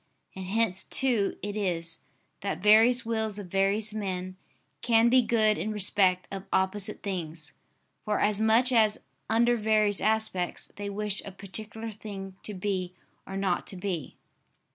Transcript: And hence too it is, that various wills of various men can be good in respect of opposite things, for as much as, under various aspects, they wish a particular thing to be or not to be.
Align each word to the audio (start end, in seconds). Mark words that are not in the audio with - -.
And 0.35 0.47
hence 0.47 0.83
too 0.83 1.37
it 1.43 1.55
is, 1.55 1.99
that 2.39 2.57
various 2.59 3.05
wills 3.05 3.37
of 3.37 3.51
various 3.51 3.93
men 3.93 4.35
can 4.81 5.09
be 5.09 5.21
good 5.21 5.59
in 5.59 5.71
respect 5.71 6.27
of 6.31 6.47
opposite 6.51 7.03
things, 7.03 7.53
for 8.03 8.19
as 8.19 8.41
much 8.41 8.71
as, 8.71 9.03
under 9.29 9.55
various 9.55 10.01
aspects, 10.01 10.71
they 10.75 10.89
wish 10.89 11.21
a 11.23 11.31
particular 11.31 11.91
thing 11.91 12.35
to 12.41 12.55
be 12.55 12.95
or 13.27 13.37
not 13.37 13.67
to 13.67 13.75
be. 13.77 14.15